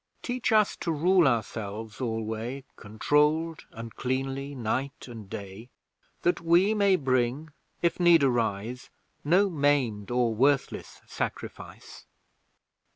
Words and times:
Teach 0.23 0.51
us 0.51 0.75
to 0.77 0.91
rule 0.91 1.27
ourselves 1.27 2.01
alway, 2.01 2.63
Controlled 2.75 3.65
and 3.69 3.95
cleanly 3.95 4.55
night 4.55 5.07
and 5.07 5.29
day; 5.29 5.69
That 6.23 6.41
we 6.41 6.73
may 6.73 6.95
bring, 6.95 7.51
if 7.83 7.99
need 7.99 8.23
arise, 8.23 8.89
No 9.23 9.47
maimed 9.47 10.09
or 10.09 10.33
worthless 10.33 11.01
sacrifice. 11.05 12.07